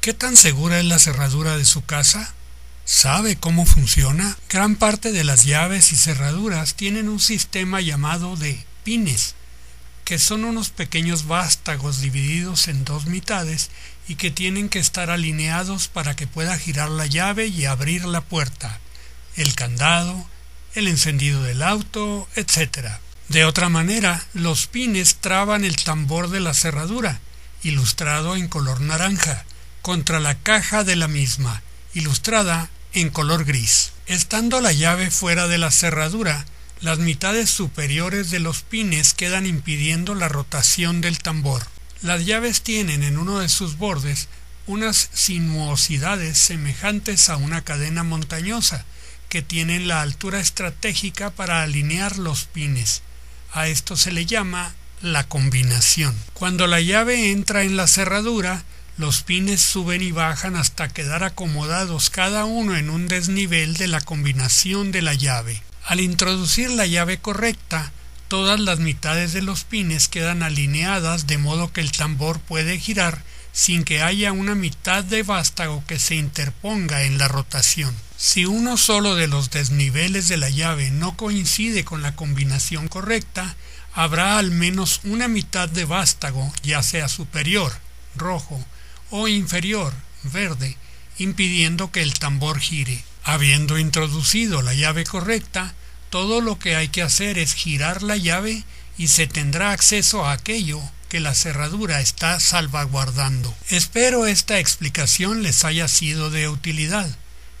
¿Qué 0.00 0.14
tan 0.14 0.34
segura 0.34 0.78
es 0.78 0.86
la 0.86 0.98
cerradura 0.98 1.58
de 1.58 1.66
su 1.66 1.84
casa? 1.84 2.32
¿Sabe 2.86 3.36
cómo 3.36 3.66
funciona? 3.66 4.34
Gran 4.48 4.76
parte 4.76 5.12
de 5.12 5.24
las 5.24 5.44
llaves 5.44 5.92
y 5.92 5.96
cerraduras 5.96 6.74
tienen 6.74 7.10
un 7.10 7.20
sistema 7.20 7.82
llamado 7.82 8.34
de 8.36 8.64
pines, 8.82 9.34
que 10.06 10.18
son 10.18 10.46
unos 10.46 10.70
pequeños 10.70 11.26
vástagos 11.26 12.00
divididos 12.00 12.68
en 12.68 12.86
dos 12.86 13.04
mitades 13.04 13.68
y 14.08 14.14
que 14.14 14.30
tienen 14.30 14.70
que 14.70 14.78
estar 14.78 15.10
alineados 15.10 15.88
para 15.88 16.16
que 16.16 16.26
pueda 16.26 16.56
girar 16.56 16.88
la 16.88 17.04
llave 17.04 17.48
y 17.48 17.66
abrir 17.66 18.06
la 18.06 18.22
puerta, 18.22 18.80
el 19.36 19.54
candado, 19.54 20.26
el 20.74 20.88
encendido 20.88 21.42
del 21.42 21.60
auto, 21.60 22.26
etc. 22.36 22.88
De 23.28 23.44
otra 23.44 23.68
manera, 23.68 24.24
los 24.32 24.66
pines 24.66 25.16
traban 25.16 25.62
el 25.62 25.76
tambor 25.76 26.30
de 26.30 26.40
la 26.40 26.54
cerradura, 26.54 27.20
ilustrado 27.62 28.34
en 28.34 28.48
color 28.48 28.80
naranja, 28.80 29.44
contra 29.90 30.20
la 30.20 30.36
caja 30.36 30.84
de 30.84 30.94
la 30.94 31.08
misma, 31.08 31.62
ilustrada 31.94 32.70
en 32.92 33.10
color 33.10 33.44
gris. 33.44 33.90
Estando 34.06 34.60
la 34.60 34.72
llave 34.72 35.10
fuera 35.10 35.48
de 35.48 35.58
la 35.58 35.72
cerradura, 35.72 36.46
las 36.80 37.00
mitades 37.00 37.50
superiores 37.50 38.30
de 38.30 38.38
los 38.38 38.62
pines 38.62 39.14
quedan 39.14 39.46
impidiendo 39.46 40.14
la 40.14 40.28
rotación 40.28 41.00
del 41.00 41.18
tambor. 41.18 41.66
Las 42.02 42.24
llaves 42.24 42.62
tienen 42.62 43.02
en 43.02 43.18
uno 43.18 43.40
de 43.40 43.48
sus 43.48 43.78
bordes 43.78 44.28
unas 44.68 45.10
sinuosidades 45.12 46.38
semejantes 46.38 47.28
a 47.28 47.36
una 47.36 47.64
cadena 47.64 48.04
montañosa, 48.04 48.84
que 49.28 49.42
tienen 49.42 49.88
la 49.88 50.02
altura 50.02 50.38
estratégica 50.38 51.30
para 51.30 51.64
alinear 51.64 52.16
los 52.16 52.44
pines. 52.44 53.02
A 53.52 53.66
esto 53.66 53.96
se 53.96 54.12
le 54.12 54.24
llama 54.24 54.72
la 55.02 55.26
combinación. 55.26 56.14
Cuando 56.34 56.68
la 56.68 56.80
llave 56.80 57.32
entra 57.32 57.64
en 57.64 57.76
la 57.76 57.88
cerradura, 57.88 58.62
los 59.00 59.22
pines 59.22 59.62
suben 59.62 60.02
y 60.02 60.12
bajan 60.12 60.56
hasta 60.56 60.88
quedar 60.88 61.24
acomodados 61.24 62.10
cada 62.10 62.44
uno 62.44 62.76
en 62.76 62.90
un 62.90 63.08
desnivel 63.08 63.74
de 63.74 63.88
la 63.88 64.02
combinación 64.02 64.92
de 64.92 65.00
la 65.00 65.14
llave. 65.14 65.62
Al 65.86 66.00
introducir 66.00 66.68
la 66.68 66.86
llave 66.86 67.18
correcta, 67.18 67.92
todas 68.28 68.60
las 68.60 68.78
mitades 68.78 69.32
de 69.32 69.40
los 69.40 69.64
pines 69.64 70.08
quedan 70.08 70.42
alineadas 70.42 71.26
de 71.26 71.38
modo 71.38 71.72
que 71.72 71.80
el 71.80 71.92
tambor 71.92 72.40
puede 72.40 72.78
girar 72.78 73.24
sin 73.52 73.84
que 73.84 74.02
haya 74.02 74.32
una 74.32 74.54
mitad 74.54 75.02
de 75.02 75.22
vástago 75.22 75.82
que 75.86 75.98
se 75.98 76.14
interponga 76.14 77.02
en 77.04 77.16
la 77.16 77.26
rotación. 77.26 77.96
Si 78.18 78.44
uno 78.44 78.76
solo 78.76 79.14
de 79.14 79.28
los 79.28 79.50
desniveles 79.50 80.28
de 80.28 80.36
la 80.36 80.50
llave 80.50 80.90
no 80.90 81.16
coincide 81.16 81.86
con 81.86 82.02
la 82.02 82.14
combinación 82.16 82.86
correcta, 82.86 83.56
habrá 83.94 84.36
al 84.36 84.50
menos 84.50 85.00
una 85.04 85.26
mitad 85.26 85.70
de 85.70 85.86
vástago, 85.86 86.52
ya 86.62 86.82
sea 86.82 87.08
superior, 87.08 87.72
rojo, 88.14 88.62
o 89.10 89.28
inferior, 89.28 89.92
verde, 90.22 90.76
impidiendo 91.18 91.90
que 91.90 92.02
el 92.02 92.14
tambor 92.14 92.60
gire. 92.60 93.04
Habiendo 93.22 93.78
introducido 93.78 94.62
la 94.62 94.74
llave 94.74 95.04
correcta, 95.04 95.74
todo 96.08 96.40
lo 96.40 96.58
que 96.58 96.76
hay 96.76 96.88
que 96.88 97.02
hacer 97.02 97.38
es 97.38 97.54
girar 97.54 98.02
la 98.02 98.16
llave 98.16 98.64
y 98.96 99.08
se 99.08 99.26
tendrá 99.26 99.72
acceso 99.72 100.26
a 100.26 100.32
aquello 100.32 100.80
que 101.08 101.20
la 101.20 101.34
cerradura 101.34 102.00
está 102.00 102.40
salvaguardando. 102.40 103.54
Espero 103.68 104.26
esta 104.26 104.58
explicación 104.58 105.42
les 105.42 105.64
haya 105.64 105.88
sido 105.88 106.30
de 106.30 106.48
utilidad. 106.48 107.10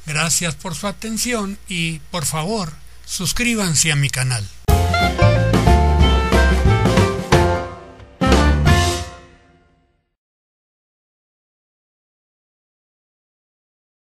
Gracias 0.06 0.54
por 0.54 0.74
su 0.74 0.86
atención 0.86 1.58
y, 1.68 1.98
por 2.10 2.26
favor, 2.26 2.72
suscríbanse 3.04 3.92
a 3.92 3.96
mi 3.96 4.08
canal. 4.08 4.48